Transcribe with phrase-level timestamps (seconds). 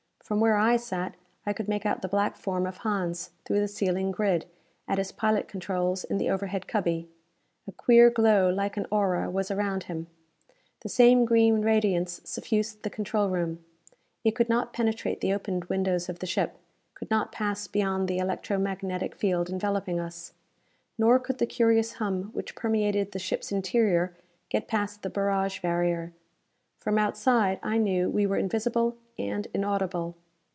[0.31, 1.15] From where I sat
[1.45, 4.45] I could make out the black form of Hans through the ceiling grid,
[4.87, 7.09] at his pilot controls in the overhead cubby.
[7.67, 10.07] A queer glow like an aura was around him.
[10.83, 13.65] The same green radiance suffused the control room.
[14.23, 16.55] It could not penetrate the opened windows of the ship;
[16.93, 20.31] could not pass beyond the electro magnetic field enveloping us.
[20.97, 24.15] Nor could the curious hum which permeated the ship's interior
[24.47, 26.13] get past the barrage barrier.
[26.79, 30.15] From outside, I knew, we were invisible and inaudible.